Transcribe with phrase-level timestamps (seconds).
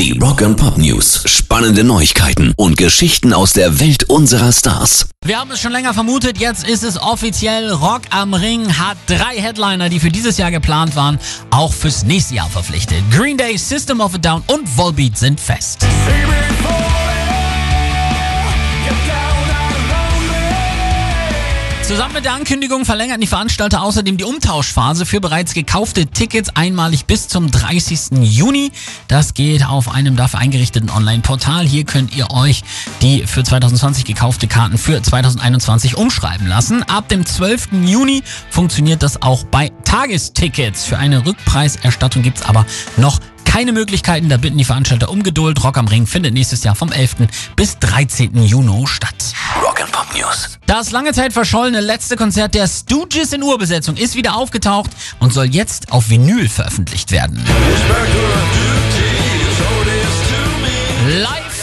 [0.00, 1.24] Die Rock and Pop News.
[1.26, 5.10] Spannende Neuigkeiten und Geschichten aus der Welt unserer Stars.
[5.26, 7.70] Wir haben es schon länger vermutet, jetzt ist es offiziell.
[7.70, 11.18] Rock am Ring hat drei Headliner, die für dieses Jahr geplant waren,
[11.50, 13.02] auch fürs nächste Jahr verpflichtet.
[13.10, 15.84] Green Day, System of a Down und Volbeat sind fest.
[21.90, 27.04] Zusammen mit der Ankündigung verlängerten die Veranstalter außerdem die Umtauschphase für bereits gekaufte Tickets einmalig
[27.06, 28.10] bis zum 30.
[28.20, 28.70] Juni.
[29.08, 31.66] Das geht auf einem dafür eingerichteten Online-Portal.
[31.66, 32.62] Hier könnt ihr euch
[33.02, 36.84] die für 2020 gekaufte Karten für 2021 umschreiben lassen.
[36.84, 37.70] Ab dem 12.
[37.82, 40.84] Juni funktioniert das auch bei Tagestickets.
[40.84, 42.66] Für eine Rückpreiserstattung gibt's aber
[42.98, 45.64] noch keine Möglichkeiten, da bitten die Veranstalter um Geduld.
[45.64, 47.26] Rock am Ring findet nächstes Jahr vom 11.
[47.56, 48.44] bis 13.
[48.44, 49.34] Juni statt.
[49.56, 50.58] Rock and Pop News.
[50.66, 55.46] Das lange Zeit verschollene letzte Konzert der Stooges in Urbesetzung ist wieder aufgetaucht und soll
[55.46, 57.44] jetzt auf Vinyl veröffentlicht werden.
[57.88, 58.89] Live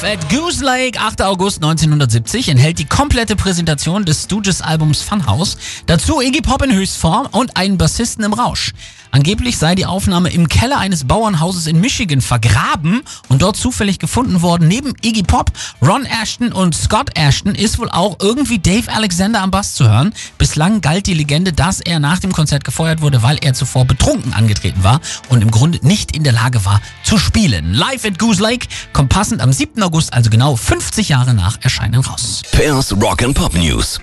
[0.08, 1.22] at Goose Lake, 8.
[1.22, 5.58] August 1970, enthält die komplette Präsentation des Stooges-Albums Funhouse.
[5.86, 8.74] Dazu Iggy Pop in Höchstform und einen Bassisten im Rausch.
[9.12, 14.42] Angeblich sei die Aufnahme im Keller eines Bauernhauses in Michigan vergraben und dort zufällig gefunden
[14.42, 14.68] worden.
[14.68, 19.52] Neben Iggy Pop, Ron Ashton und Scott Ashton ist wohl auch irgendwie Dave Alexander am
[19.52, 20.14] Bass zu hören.
[20.38, 24.34] Bislang galt die Legende, dass er nach dem Konzert gefeuert wurde, weil er zuvor betrunken
[24.34, 25.00] angetreten war
[25.30, 27.74] und im Grunde nicht in der Lage war zu spielen.
[27.74, 29.82] Live at Goose Lake kommt passend am 7.
[29.98, 32.44] August, also genau 50 Jahre nach Erscheinen raus.
[32.52, 34.00] Pairs Rock and Pop News.